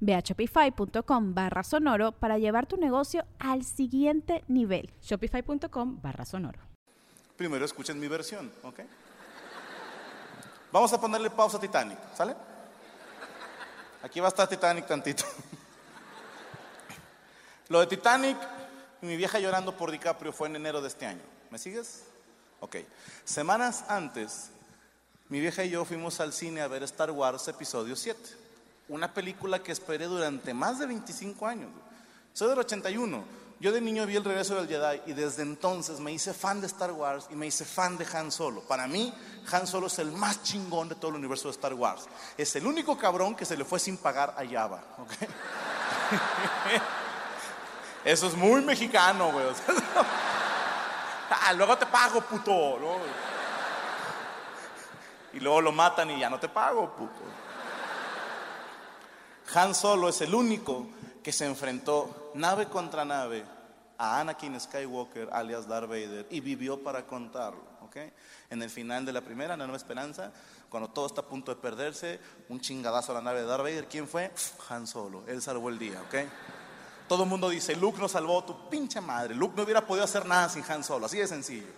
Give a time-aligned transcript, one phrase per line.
[0.00, 4.90] Ve a shopify.com barra sonoro para llevar tu negocio al siguiente nivel.
[5.02, 6.60] Shopify.com barra sonoro.
[7.36, 8.80] Primero escuchen mi versión, ¿ok?
[10.72, 12.34] Vamos a ponerle pausa a Titanic, ¿sale?
[14.02, 15.24] Aquí va a estar Titanic tantito.
[17.68, 18.36] Lo de Titanic
[19.02, 21.22] y mi vieja llorando por DiCaprio fue en enero de este año.
[21.50, 22.04] ¿Me sigues?
[22.60, 22.76] Ok.
[23.24, 24.50] Semanas antes,
[25.28, 28.47] mi vieja y yo fuimos al cine a ver Star Wars Episodio 7.
[28.88, 31.70] Una película que esperé durante más de 25 años.
[32.32, 33.38] Soy del 81.
[33.60, 36.68] Yo de niño vi el regreso del Jedi y desde entonces me hice fan de
[36.68, 38.60] Star Wars y me hice fan de Han Solo.
[38.62, 39.12] Para mí,
[39.50, 42.06] Han Solo es el más chingón de todo el universo de Star Wars.
[42.36, 44.80] Es el único cabrón que se le fue sin pagar a Java.
[44.98, 45.12] ¿ok?
[48.04, 49.44] Eso es muy mexicano, güey.
[51.30, 52.78] ah, luego te pago, puto.
[52.78, 52.96] ¿no?
[55.32, 57.22] Y luego lo matan y ya no te pago, puto.
[59.54, 60.86] Han Solo es el único
[61.22, 63.44] que se enfrentó nave contra nave
[63.96, 67.62] a Anakin Skywalker, alias Darth Vader, y vivió para contarlo.
[67.82, 68.12] ¿okay?
[68.50, 70.32] En el final de la primera, la Nueva Esperanza,
[70.68, 73.86] cuando todo está a punto de perderse, un chingadazo a la nave de Darth Vader,
[73.86, 74.30] ¿quién fue?
[74.68, 76.00] Han Solo, él salvó el día.
[76.06, 76.28] ¿okay?
[77.08, 80.26] Todo el mundo dice, Luke nos salvó, tu pinche madre, Luke no hubiera podido hacer
[80.26, 81.72] nada sin Han Solo, así de sencillo.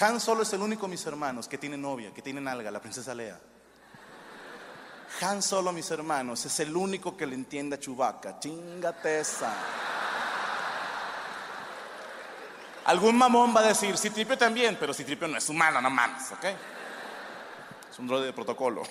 [0.00, 3.14] Han Solo es el único, mis hermanos, que tiene novia, que tiene nalga, la princesa
[3.14, 3.38] Lea.
[5.20, 8.38] Han Solo, mis hermanos, es el único que le entiende a Chewbacca.
[8.40, 9.54] Chingate esa.
[12.86, 16.44] Algún mamón va a decir, Citripio también, pero Citripio no es humano, no mames, ¿ok?
[17.90, 18.82] Es un droide de protocolo.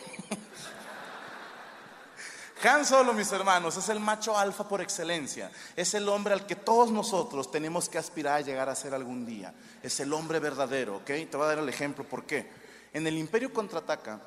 [2.64, 5.52] Han Solo, mis hermanos, es el macho alfa por excelencia.
[5.76, 9.26] Es el hombre al que todos nosotros tenemos que aspirar a llegar a ser algún
[9.26, 9.54] día.
[9.84, 11.06] Es el hombre verdadero, ¿ok?
[11.06, 12.50] Te voy a dar el ejemplo por qué.
[12.94, 14.22] En el Imperio contraataca,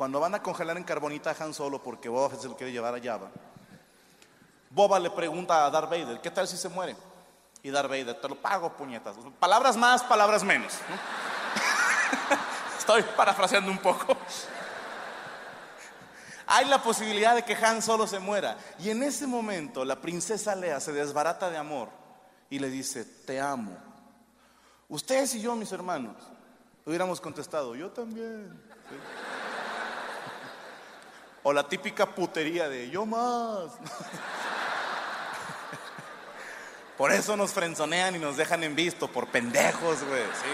[0.00, 2.72] cuando van a congelar en carbonita a Han Solo porque Boba Fett se lo quiere
[2.72, 3.30] llevar a Java,
[4.70, 6.96] Boba le pregunta a Darth Vader, ¿qué tal si se muere?
[7.62, 9.14] Y Darth Vader, te lo pago, puñetas.
[9.38, 10.72] Palabras más, palabras menos.
[10.88, 10.96] ¿no?
[12.78, 14.16] Estoy parafraseando un poco.
[16.46, 18.56] Hay la posibilidad de que Han Solo se muera.
[18.78, 21.90] Y en ese momento la princesa Lea se desbarata de amor
[22.48, 23.76] y le dice, te amo.
[24.88, 26.16] Ustedes y yo, mis hermanos,
[26.86, 28.58] hubiéramos contestado, yo también.
[28.88, 28.96] ¿sí?
[31.42, 33.72] O la típica putería de yo más.
[36.96, 40.50] Por eso nos frenzonean y nos dejan en visto, por pendejos, güey, sí.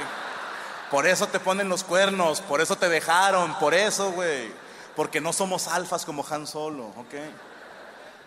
[0.92, 4.52] Por eso te ponen los cuernos, por eso te dejaron, por eso, güey.
[4.94, 7.14] Porque no somos alfas como Han Solo, ¿ok?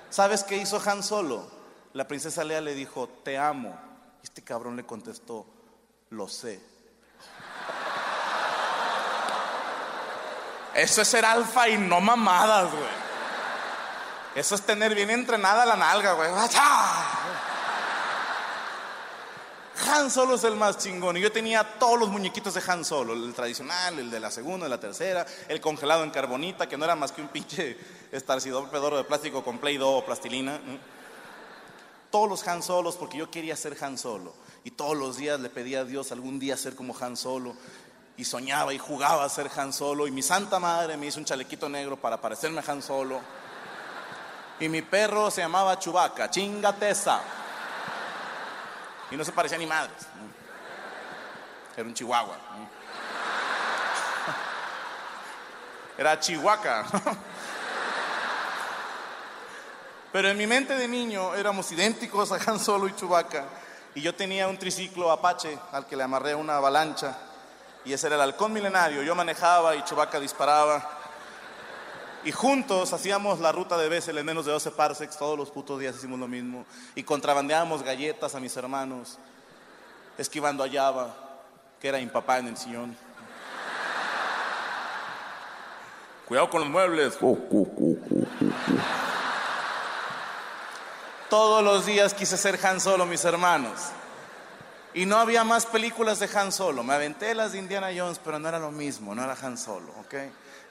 [0.10, 1.50] ¿Sabes qué hizo Han Solo?
[1.94, 3.80] La princesa Lea le dijo, te amo.
[4.22, 5.46] Y este cabrón le contestó,
[6.10, 6.60] lo sé.
[10.80, 13.10] Eso es ser alfa y no mamadas, güey.
[14.36, 16.30] Eso es tener bien entrenada la nalga, güey.
[19.92, 21.18] Han Solo es el más chingón.
[21.18, 24.66] Y yo tenía todos los muñequitos de Han Solo: el tradicional, el de la segunda,
[24.66, 27.78] de la tercera, el congelado en carbonita, que no era más que un pinche
[28.12, 30.62] estarcidor pedorro de plástico con Play-Doh o plastilina.
[32.10, 34.34] Todos los Han Solos, porque yo quería ser Han Solo.
[34.64, 37.56] Y todos los días le pedía a Dios algún día ser como Han Solo
[38.20, 41.26] y soñaba y jugaba a ser Han Solo y mi santa madre me hizo un
[41.26, 43.22] chalequito negro para parecerme a Han Solo.
[44.60, 47.22] Y mi perro se llamaba Chubaca, chingateza
[49.10, 50.06] y no se parecía ni madres
[51.78, 52.36] era un chihuahua
[55.98, 56.86] era chihuahua.
[60.12, 63.46] Pero en mi mente de niño éramos idénticos a Han Solo y Chubaca
[63.96, 67.29] y yo tenía un triciclo Apache al que le amarré una avalancha
[67.86, 69.04] y ese era el halcón milenario.
[69.04, 70.98] Yo manejaba y Chewbacca disparaba.
[72.24, 75.80] Y juntos hacíamos la ruta de Bessel en menos de 12 parsecs, todos los putos
[75.80, 76.66] días hicimos lo mismo.
[76.96, 79.18] Y contrabandeábamos galletas a mis hermanos,
[80.18, 81.16] esquivando a Java,
[81.80, 82.96] que era mi papá en el sillón.
[86.28, 87.18] Cuidado con los muebles.
[91.30, 93.92] Todos los días quise ser Han Solo, mis hermanos.
[94.94, 96.84] Y no había más películas de Han Solo.
[96.84, 99.94] Me aventé las de Indiana Jones, pero no era lo mismo, no era Han Solo,
[100.00, 100.16] ¿ok?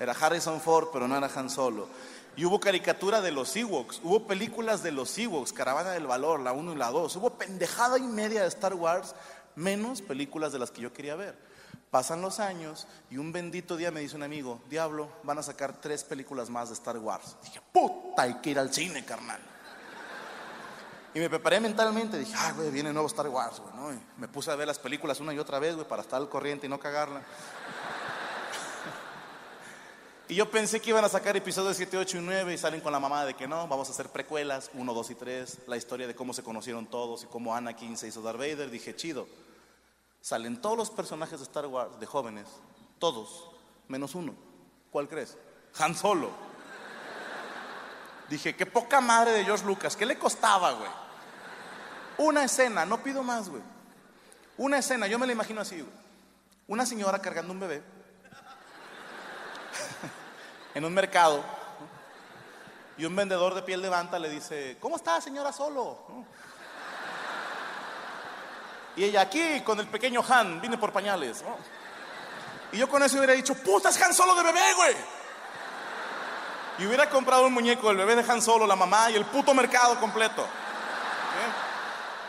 [0.00, 1.88] Era Harrison Ford, pero no era Han Solo.
[2.36, 6.52] Y hubo caricatura de los Ewoks, hubo películas de los Ewoks, Caravana del Valor, la
[6.52, 7.16] 1 y la 2.
[7.16, 9.14] Hubo pendejada y media de Star Wars,
[9.56, 11.36] menos películas de las que yo quería ver.
[11.90, 15.80] Pasan los años y un bendito día me dice un amigo, Diablo, van a sacar
[15.80, 17.36] tres películas más de Star Wars.
[17.42, 19.40] Dije, puta, hay que ir al cine, carnal.
[21.18, 24.00] Y me preparé mentalmente, dije, ay, güey, viene nuevo Star Wars, güey, ¿no?
[24.18, 26.66] Me puse a ver las películas una y otra vez, güey, para estar al corriente
[26.66, 27.22] y no cagarla.
[30.28, 32.92] y yo pensé que iban a sacar episodios 7, 8 y 9 y salen con
[32.92, 36.06] la mamá de que no, vamos a hacer precuelas, 1, 2 y 3, la historia
[36.06, 38.70] de cómo se conocieron todos y cómo Anakin se hizo Darth Vader.
[38.70, 39.26] Dije, chido.
[40.20, 42.46] Salen todos los personajes de Star Wars, de jóvenes,
[43.00, 43.50] todos,
[43.88, 44.36] menos uno.
[44.92, 45.36] ¿Cuál crees?
[45.80, 46.30] Han Solo.
[48.28, 51.07] Dije, qué poca madre de George Lucas, ¿qué le costaba, güey?
[52.18, 53.62] Una escena, no pido más, güey.
[54.56, 55.92] Una escena, yo me la imagino así, güey.
[56.66, 57.82] Una señora cargando un bebé
[60.74, 61.42] en un mercado
[62.98, 65.98] y un vendedor de piel de banta le dice, ¿cómo está señora solo?
[68.96, 71.44] Y ella aquí con el pequeño Han, vine por pañales.
[72.72, 74.96] Y yo con eso hubiera dicho, puta, es Han solo de bebé, güey.
[76.80, 79.54] Y hubiera comprado un muñeco del bebé de Han Solo, la mamá y el puto
[79.54, 80.44] mercado completo.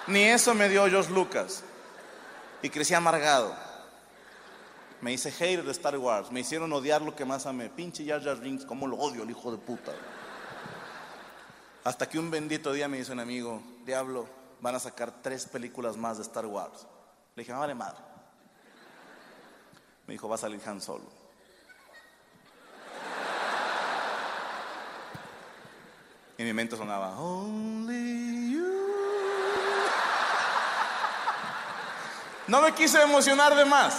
[0.10, 1.64] Ni eso me dio George Lucas.
[2.62, 3.56] Y crecí amargado.
[5.02, 6.32] Me hice hater de Star Wars.
[6.32, 7.70] Me hicieron odiar lo que más amé.
[7.70, 9.94] Pinche Jar Jar Rings, cómo lo odio el hijo de puta.
[11.84, 14.28] Hasta que un bendito día me dice un amigo, Diablo,
[14.60, 16.86] van a sacar tres películas más de Star Wars.
[17.36, 18.02] Le dije, vale madre.
[20.08, 21.20] Me dijo, va a salir Han Solo.
[26.38, 27.16] Y mi mente sonaba,
[32.50, 33.94] No me quise emocionar de más.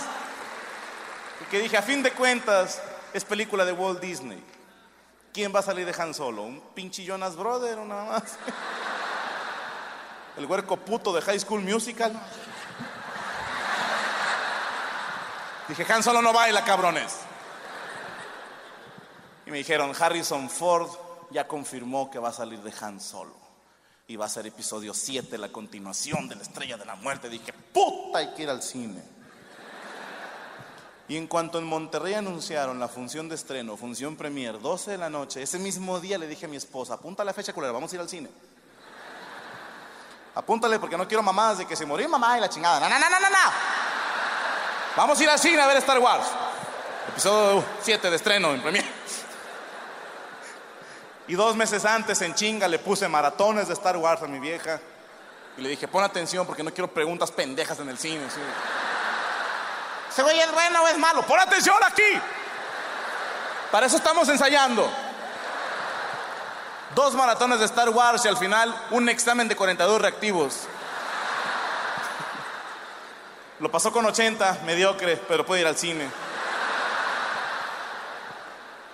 [1.38, 2.82] Porque dije, a fin de cuentas,
[3.12, 4.43] es película de Walt Disney.
[5.32, 6.43] ¿Quién va a salir de Han Solo?
[6.43, 8.37] ¿Un pinche Jonas Brother o nada más?
[10.37, 12.12] ¿El huerco puto de High School Musical?
[15.69, 17.19] Dije, Han Solo no baila, cabrones.
[19.47, 20.91] Y me dijeron, Harrison Ford
[21.31, 23.50] ya confirmó que va a salir de Han Solo.
[24.10, 27.28] Y va a ser episodio 7, la continuación de la Estrella de la Muerte.
[27.28, 29.00] Dije, puta, hay que ir al cine.
[31.06, 35.08] Y en cuanto en Monterrey anunciaron la función de estreno, función premier, 12 de la
[35.08, 37.94] noche, ese mismo día le dije a mi esposa, apunta la fecha culera, vamos a
[37.94, 38.28] ir al cine.
[40.34, 42.80] Apúntale porque no quiero mamadas de que se murió mamá y la chingada.
[42.80, 43.52] No, no, no, no, no.
[44.96, 46.26] Vamos a ir al cine a ver Star Wars.
[47.10, 48.84] Episodio 7 de estreno en premier.
[51.30, 54.80] Y dos meses antes en chinga le puse maratones de Star Wars a mi vieja.
[55.56, 58.28] Y le dije, pon atención porque no quiero preguntas pendejas en el cine.
[58.28, 58.40] ¿sí?
[60.12, 61.22] ¿Se güey bueno o es malo?
[61.22, 62.20] Pon atención aquí.
[63.70, 64.90] Para eso estamos ensayando.
[66.96, 70.62] Dos maratones de Star Wars y al final un examen de 42 reactivos.
[73.60, 76.10] Lo pasó con 80, mediocre, pero puede ir al cine.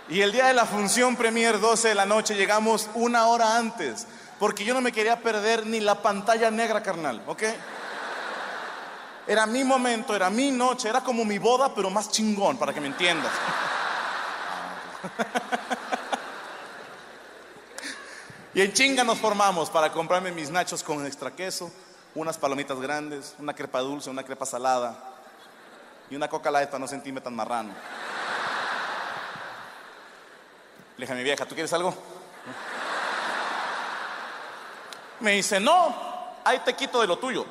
[0.09, 4.07] Y el día de la función premier 12 de la noche llegamos una hora antes,
[4.39, 7.43] porque yo no me quería perder ni la pantalla negra, carnal, ¿ok?
[9.27, 12.81] Era mi momento, era mi noche, era como mi boda, pero más chingón, para que
[12.81, 13.33] me entiendas.
[18.55, 21.73] y en chinga nos formamos para comprarme mis nachos con extra queso,
[22.15, 24.97] unas palomitas grandes, una crepa dulce, una crepa salada
[26.09, 27.75] y una coca light para no sentirme tan marrano.
[30.97, 31.95] Le dije a mi vieja, ¿tú quieres algo?
[35.21, 35.95] Me dice, no,
[36.45, 37.45] ahí te quito de lo tuyo.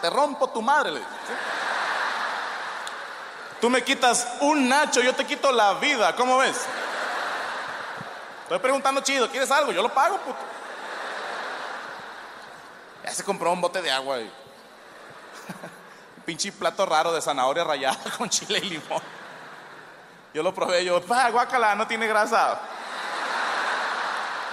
[0.00, 1.00] Te rompo tu madre.
[3.60, 6.16] Tú me quitas un nacho, yo te quito la vida.
[6.16, 6.60] ¿Cómo ves?
[8.42, 9.70] Estoy preguntando chido, ¿quieres algo?
[9.70, 10.38] Yo lo pago, puto.
[13.04, 14.18] Ya se compró un bote de agua.
[14.18, 14.24] Y...
[16.16, 19.02] un pinche plato raro de zanahoria rallada con chile y limón.
[20.34, 22.58] Yo lo probé, yo, pa, guácala, no tiene grasa.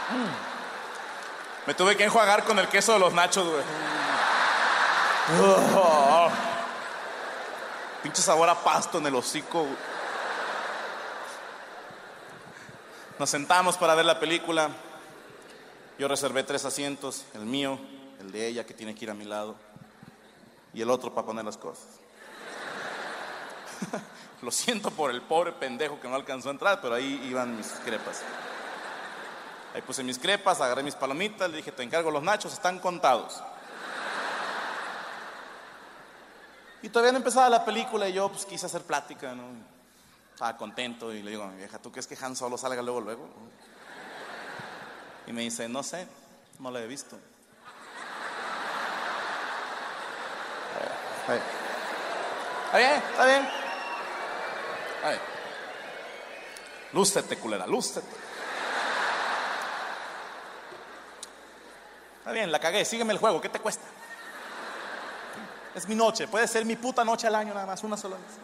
[0.10, 1.68] Mm.
[1.68, 3.64] Me tuve que enjuagar con el queso de los nachos, güey.
[5.76, 6.30] Oh.
[8.02, 9.62] Pinche sabor a pasto en el hocico.
[9.62, 9.78] güey.
[13.20, 14.70] Nos sentamos para ver la película.
[15.98, 17.78] Yo reservé tres asientos, el mío,
[18.20, 19.56] el de ella que tiene que ir a mi lado,
[20.74, 21.86] y el otro para poner las cosas.
[24.42, 27.68] Lo siento por el pobre pendejo que no alcanzó a entrar, pero ahí iban mis
[27.86, 28.22] crepas.
[29.74, 33.42] Ahí puse mis crepas, agarré mis palomitas, le dije, te encargo los nachos, están contados.
[36.82, 39.44] Y todavía no empezaba la película y yo pues quise hacer plática, ¿no?
[40.34, 43.28] Estaba contento y le digo mi vieja, ¿tú crees que Han Solo salga luego, luego?
[45.28, 46.08] Y me dice, no sé,
[46.60, 47.18] no lo he visto.
[52.66, 53.69] Está bien, está bien.
[55.04, 55.20] Bien.
[56.94, 58.08] Lúcete, culera, lúcete.
[62.20, 63.86] Está bien, la cagué, sígueme el juego, ¿qué te cuesta?
[65.76, 68.38] Es mi noche, puede ser mi puta noche al año nada más, una sola vez.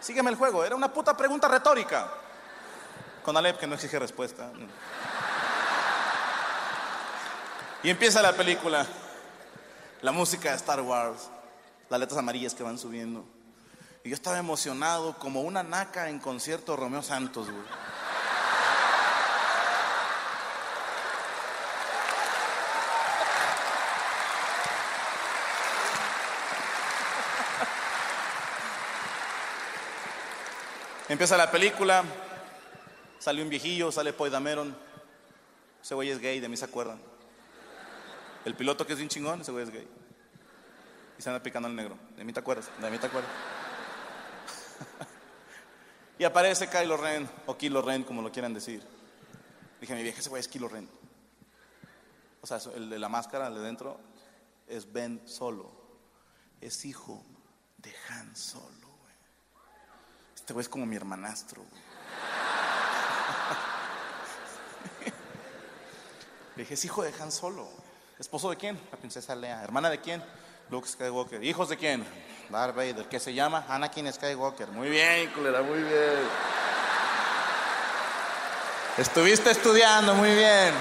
[0.00, 2.08] Sígueme el juego, era una puta pregunta retórica.
[3.24, 4.50] Con Alep que no exige respuesta.
[7.82, 8.86] Y empieza la película,
[10.02, 11.28] la música de Star Wars,
[11.88, 13.24] las letras amarillas que van subiendo.
[14.02, 17.62] Y yo estaba emocionado como una naca en concierto Romeo Santos, güey.
[31.10, 32.04] Empieza la película,
[33.18, 34.74] sale un viejillo, sale Poidameron.
[35.82, 37.00] Ese güey es gay, de mí se acuerdan.
[38.46, 39.88] El piloto que es un chingón, ese güey es gay.
[41.18, 41.98] Y se anda picando al negro.
[42.16, 43.59] De mí te acuerdas, de mí te acuerdas.
[46.18, 48.82] y aparece Kylo Ren, o Kilo Ren, como lo quieran decir.
[49.80, 50.88] Dije, mi vieja, ese güey es Kilo Ren.
[52.42, 54.00] O sea, el de la máscara, de dentro,
[54.66, 55.70] es Ben Solo.
[56.60, 57.22] Es hijo
[57.78, 58.88] de Han Solo.
[60.34, 61.62] Este güey es como mi hermanastro.
[66.56, 67.68] Le dije, es hijo de Han Solo.
[68.18, 68.78] ¿Esposo de quién?
[68.90, 69.62] La princesa Lea.
[69.62, 70.22] ¿Hermana de quién?
[70.70, 71.42] Luke Skywalker.
[71.42, 72.04] ¿Hijos de quién?
[72.50, 73.08] Darth.
[73.08, 73.64] ¿Qué se llama?
[73.68, 74.68] Anakin Skywalker.
[74.68, 76.28] Muy bien, culera, muy bien.
[78.98, 80.74] Estuviste estudiando, muy bien.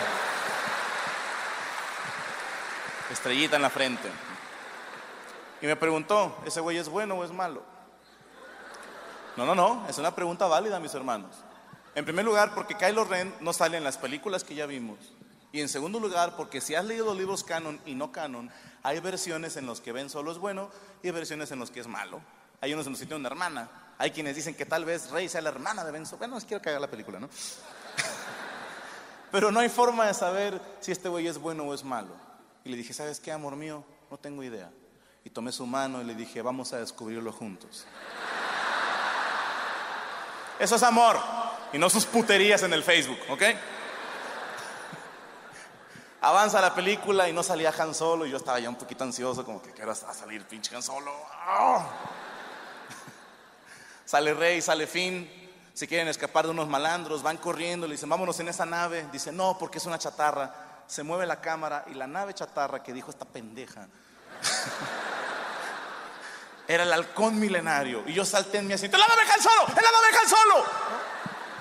[3.11, 4.09] Estrellita en la frente.
[5.61, 7.63] Y me preguntó, ¿ese güey es bueno o es malo?
[9.37, 11.35] No, no, no, es una pregunta válida, mis hermanos.
[11.95, 14.97] En primer lugar, porque Kylo Ren no sale en las películas que ya vimos.
[15.51, 18.51] Y en segundo lugar, porque si has leído los libros canon y no canon,
[18.83, 20.69] hay versiones en los que Ben solo es bueno
[21.01, 22.21] y hay versiones en los que es malo.
[22.61, 23.69] Hay unos en los que tiene una hermana.
[23.97, 26.19] Hay quienes dicen que tal vez Rey sea la hermana de Ben Solo.
[26.19, 27.29] Bueno, no quiero cagar la película, ¿no?
[29.31, 32.15] Pero no hay forma de saber si este güey es bueno o es malo.
[32.63, 33.83] Y le dije, ¿sabes qué, amor mío?
[34.11, 34.71] No tengo idea.
[35.23, 37.85] Y tomé su mano y le dije, vamos a descubrirlo juntos.
[40.59, 41.17] Eso es amor
[41.71, 43.43] y no sus puterías en el Facebook, ¿ok?
[46.21, 49.45] Avanza la película y no salía Han Solo y yo estaba ya un poquito ansioso,
[49.45, 51.13] como que quiero salir pinche Han Solo.
[51.31, 51.87] ¡Ah!
[54.05, 55.31] Sale Rey, sale Finn,
[55.73, 59.07] si quieren escapar de unos malandros, van corriendo, le dicen, vámonos en esa nave.
[59.13, 60.83] Dice, no, porque es una chatarra.
[60.87, 63.87] Se mueve la cámara y la nave chatarra que dijo esta pendeja
[66.67, 68.03] era el halcón milenario.
[68.07, 69.67] Y yo salté en mi asiento, ¡la nave Han Solo!
[69.67, 70.65] ¡Es la nave Han Solo!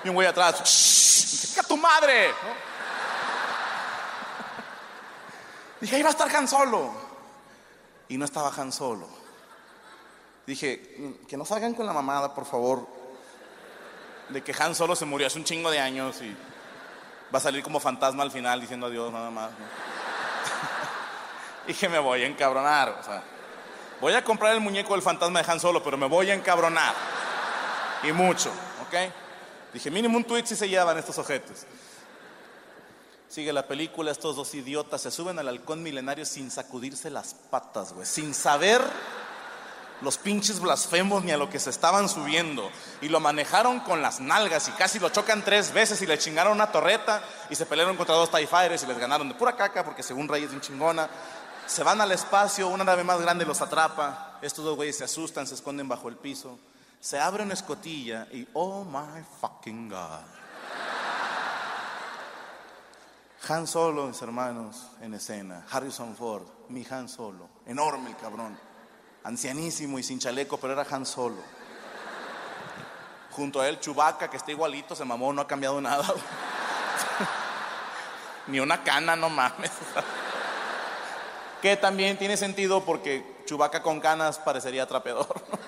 [0.03, 1.55] Y un güey atrás, ¡Shh!
[1.55, 2.33] ¡Que tu madre!
[5.81, 6.91] Dije, ahí va a estar Han Solo.
[8.07, 9.07] Y no estaba Han Solo.
[10.45, 12.87] Dije, que no salgan con la mamada, por favor,
[14.29, 16.35] de que Han Solo se murió hace un chingo de años y
[17.33, 19.51] va a salir como fantasma al final diciendo adiós nada más.
[21.67, 22.97] Dije, me voy a encabronar.
[22.99, 23.23] O sea,
[24.01, 26.93] Voy a comprar el muñeco del fantasma de Han Solo, pero me voy a encabronar.
[28.03, 28.49] Y mucho,
[28.87, 29.73] ¿ok?
[29.73, 31.65] Dije, mínimo un tweet si se llevan estos objetos.
[33.29, 37.93] Sigue la película, estos dos idiotas se suben al halcón milenario sin sacudirse las patas,
[37.93, 38.07] güey.
[38.07, 38.81] Sin saber
[40.01, 42.71] los pinches blasfemos ni a lo que se estaban subiendo.
[43.01, 46.53] Y lo manejaron con las nalgas y casi lo chocan tres veces y le chingaron
[46.53, 47.21] una torreta
[47.51, 50.27] y se pelearon contra dos TIE Fighters y les ganaron de pura caca porque según
[50.27, 51.07] Rey es un chingona.
[51.67, 54.39] Se van al espacio, una nave más grande los atrapa.
[54.41, 56.57] Estos dos güeyes se asustan, se esconden bajo el piso.
[56.99, 60.38] Se abre una escotilla y, oh my fucking God.
[63.47, 65.65] Han Solo, mis hermanos, en escena.
[65.71, 67.49] Harrison Ford, mi Han Solo.
[67.65, 68.59] Enorme el cabrón.
[69.23, 71.41] Ancianísimo y sin chaleco, pero era Han Solo.
[73.31, 76.03] Junto a él, Chubaca, que está igualito, se mamó, no ha cambiado nada.
[78.47, 79.71] Ni una cana, no mames
[81.61, 85.27] que también tiene sentido porque Chubaca con canas parecería trapeador.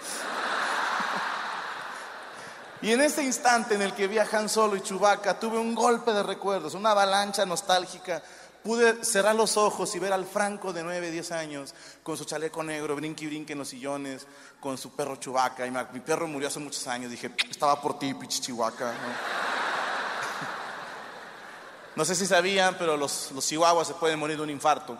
[2.82, 6.24] y en ese instante en el que viajan Solo y Chubaca, tuve un golpe de
[6.24, 8.22] recuerdos, una avalancha nostálgica,
[8.64, 11.74] Pude cerrar los ojos y ver al Franco de 9, 10 años
[12.04, 14.28] con su chaleco negro, brinque y brinque en los sillones,
[14.60, 15.66] con su perro Chubaca.
[15.66, 17.10] Y mi perro murió hace muchos años.
[17.10, 18.94] Dije, estaba por ti, pichichihuaca.
[21.96, 22.06] ¿no?
[22.06, 24.96] sé si sabían, pero los, los chihuahuas se pueden morir de un infarto.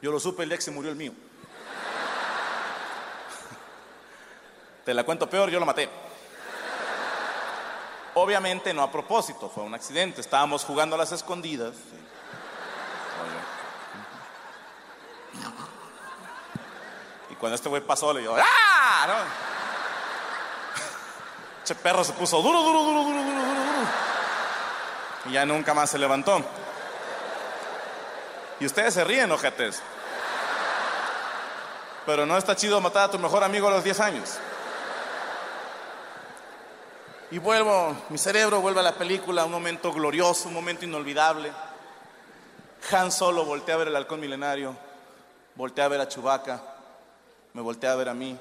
[0.00, 1.12] Yo lo supe el día que se murió el mío.
[4.84, 5.88] Te la cuento peor, yo lo maté.
[8.14, 10.20] Obviamente no a propósito, fue un accidente.
[10.20, 11.74] Estábamos jugando a las escondidas.
[17.30, 19.06] Y cuando este güey pasó, le digo, ¡ah!
[19.06, 19.14] ¿No?
[21.64, 23.88] Che perro se puso duro, duro, duro, duro, duro, duro, duro.
[25.26, 26.44] Y ya nunca más se levantó.
[28.60, 29.80] Y ustedes se ríen, ojetes.
[32.04, 34.38] Pero no está chido matar a tu mejor amigo a los 10 años.
[37.32, 41.50] Y vuelvo, mi cerebro vuelve a la película, un momento glorioso, un momento inolvidable.
[42.90, 44.76] Han Solo voltea a ver el halcón milenario,
[45.54, 46.60] voltea a ver a Chubaca,
[47.54, 48.38] me voltea a ver a mí.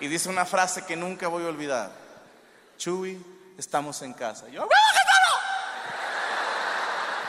[0.00, 1.90] Y dice una frase que nunca voy a olvidar.
[2.78, 3.22] Chuy,
[3.58, 4.48] estamos en casa.
[4.48, 4.66] Y yo,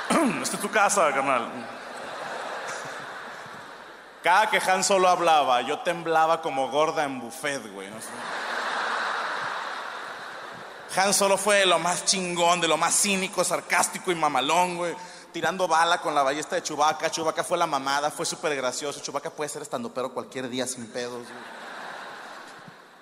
[0.41, 1.51] Esta es tu casa, carnal.
[4.23, 7.89] Cada que Han Solo hablaba, yo temblaba como gorda en buffet, güey.
[10.95, 14.95] Han Solo fue de lo más chingón, de lo más cínico, sarcástico y mamalón, güey.
[15.31, 17.09] Tirando bala con la ballesta de Chubaca.
[17.09, 18.99] Chubaca fue la mamada, fue súper gracioso.
[18.99, 21.25] Chubaca puede ser estando pero cualquier día sin pedos.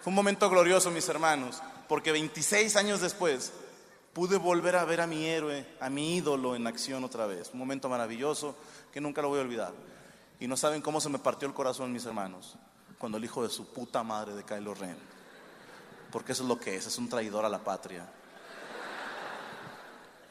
[0.02, 3.52] Fue un momento glorioso, mis hermanos, porque 26 años después
[4.14, 7.50] pude volver a ver a mi héroe, a mi ídolo en acción otra vez.
[7.52, 8.56] Un momento maravilloso
[8.94, 9.74] que nunca lo voy a olvidar.
[10.40, 12.56] Y no saben cómo se me partió el corazón, mis hermanos,
[12.98, 14.98] cuando el hijo de su puta madre de Kylo Ren.
[16.12, 18.08] Porque eso es lo que es, es un traidor a la patria.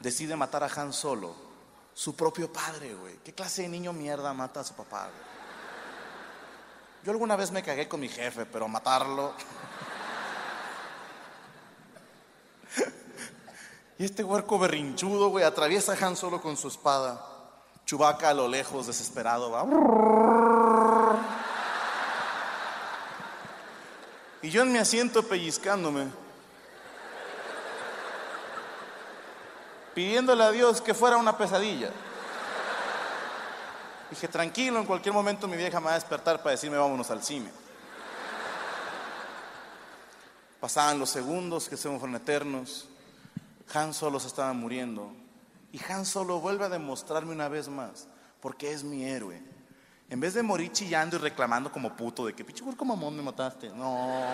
[0.00, 1.34] Decide matar a Han Solo,
[1.92, 3.18] su propio padre, güey.
[3.18, 5.10] ¿Qué clase de niño mierda mata a su papá?
[7.04, 9.34] Yo alguna vez me cagué con mi jefe, pero matarlo.
[13.98, 17.37] y este huerco berrinchudo, güey, atraviesa a Han Solo con su espada.
[17.88, 19.64] Chubaca a lo lejos, desesperado, va.
[24.42, 26.08] Y yo en mi asiento pellizcándome,
[29.94, 31.90] pidiéndole a Dios que fuera una pesadilla.
[34.10, 37.22] Dije, tranquilo, en cualquier momento mi vieja me va a despertar para decirme vámonos al
[37.22, 37.50] cine.
[40.60, 42.86] Pasaban los segundos que se fueron eternos.
[43.72, 45.10] Han solo se estaba muriendo.
[45.72, 48.08] Y Han Solo vuelve a demostrarme una vez más,
[48.40, 49.42] porque es mi héroe.
[50.08, 53.22] En vez de morir chillando y reclamando como puto de que pinche como mamón me
[53.22, 53.68] mataste.
[53.68, 54.24] No, no.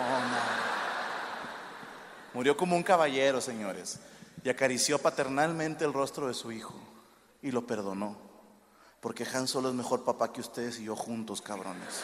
[2.33, 3.99] Murió como un caballero, señores,
[4.43, 6.75] y acarició paternalmente el rostro de su hijo
[7.41, 8.17] y lo perdonó.
[9.01, 12.03] Porque Han Solo es mejor papá que ustedes y yo juntos, cabrones.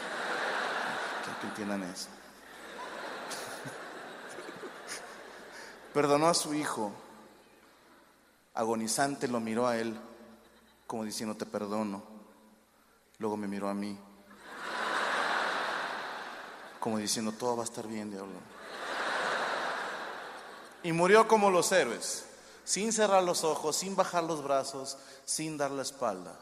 [1.39, 2.09] Que entiendan eso.
[5.93, 6.91] Perdonó a su hijo
[8.53, 9.99] agonizante lo miró a él
[10.87, 12.03] como diciendo te perdono.
[13.17, 13.97] Luego me miró a mí
[16.81, 18.39] como diciendo todo va a estar bien, diablo.
[20.83, 22.25] Y murió como los héroes,
[22.65, 26.35] sin cerrar los ojos, sin bajar los brazos, sin dar la espalda.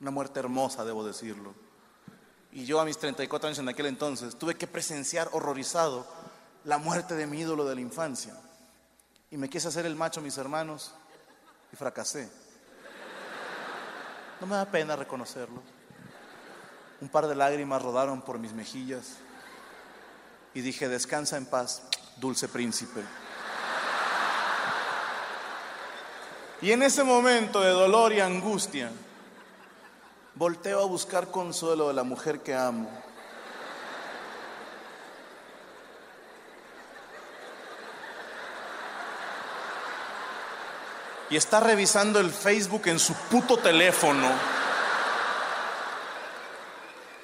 [0.00, 1.54] Una muerte hermosa, debo decirlo.
[2.50, 6.06] Y yo a mis 34 años en aquel entonces tuve que presenciar horrorizado
[6.64, 8.34] la muerte de mi ídolo de la infancia.
[9.30, 10.94] Y me quise hacer el macho, mis hermanos,
[11.72, 12.30] y fracasé.
[14.40, 15.62] No me da pena reconocerlo.
[17.00, 19.16] Un par de lágrimas rodaron por mis mejillas
[20.54, 21.82] y dije, descansa en paz,
[22.16, 23.02] dulce príncipe.
[26.60, 28.90] Y en ese momento de dolor y angustia,
[30.34, 33.07] volteo a buscar consuelo de la mujer que amo
[41.30, 44.28] y está revisando el Facebook en su puto teléfono.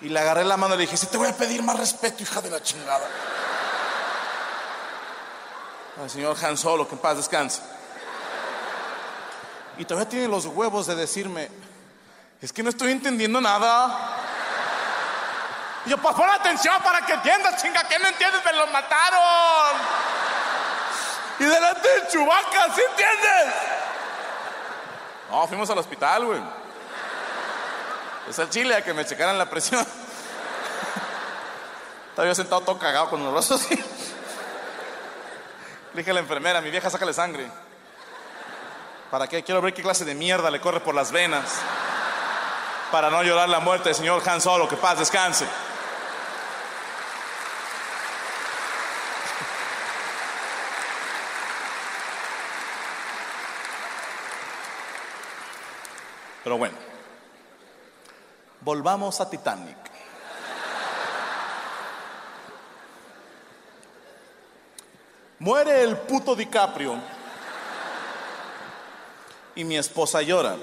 [0.03, 2.23] Y le agarré la mano y le dije, si te voy a pedir más respeto,
[2.23, 3.09] hija de la chingada.
[6.03, 7.63] Al señor Han Solo, que en paz descanse.
[9.79, 11.49] Y todavía tiene los huevos de decirme,
[12.41, 14.21] es que no estoy entendiendo nada.
[15.87, 19.77] Y yo, pues pon atención para que entiendas, chinga, que no entiendes, me lo mataron.
[21.39, 23.74] Y delante de Chubaca, ¿sí entiendes?
[25.35, 26.41] No, fuimos al hospital, güey.
[28.31, 29.85] Es al chile a que me checaran la presión.
[32.11, 33.77] Estaba yo sentado todo cagado con los brazos así.
[35.93, 37.51] Dije a la enfermera, mi vieja, sácale sangre.
[39.11, 39.43] ¿Para qué?
[39.43, 41.51] Quiero ver qué clase de mierda le corre por las venas.
[42.93, 45.49] Para no llorar la muerte del señor Han Solo, que paz descanse.
[56.45, 56.77] Pero bueno,
[58.61, 59.79] volvamos a Titanic.
[65.39, 66.97] Muere el puto DiCaprio
[69.57, 70.57] y mi esposa llora.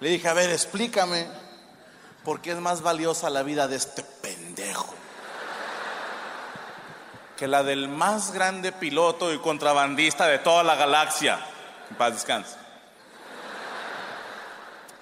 [0.00, 1.26] Le dije, a ver, explícame
[2.24, 4.94] por qué es más valiosa la vida de este pendejo
[7.36, 11.38] que la del más grande piloto y contrabandista de toda la galaxia.
[11.90, 12.65] En paz descanse.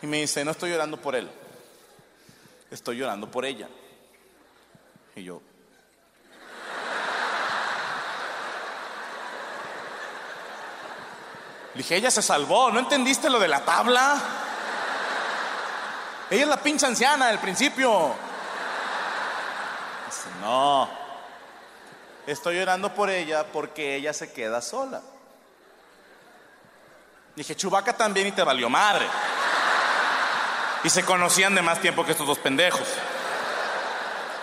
[0.05, 1.31] Y me dice, no estoy llorando por él,
[2.71, 3.71] estoy llorando por ella.
[5.17, 5.41] Y yo,
[11.73, 14.21] dije, ella se salvó, ¿no entendiste lo de la tabla?
[16.29, 18.15] Ella es la pinche anciana del principio.
[20.05, 20.87] Dice, no,
[22.27, 25.01] estoy llorando por ella porque ella se queda sola.
[27.35, 29.07] Dije, Chubaca también y te valió madre.
[30.85, 32.87] Y se conocían de más tiempo que estos dos pendejos.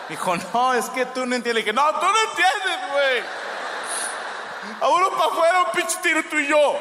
[0.09, 1.53] Dijo, no, es que tú no entiendes.
[1.53, 3.23] Le dije, no, tú no entiendes, güey.
[4.81, 6.79] A uno para afuera, un pinche tiro tú y yo.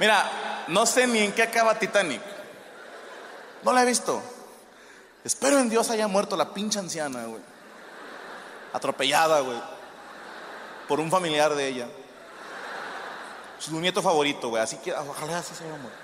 [0.00, 0.28] Mira,
[0.66, 2.20] no sé ni en qué acaba Titanic.
[3.62, 4.20] No la he visto.
[5.22, 7.40] Espero en Dios haya muerto la pinche anciana, güey.
[8.72, 9.62] Atropellada, güey.
[10.88, 11.86] Por un familiar de ella.
[13.58, 14.62] Su nieto favorito, güey.
[14.62, 16.03] Así que ojalá así se haya muerto.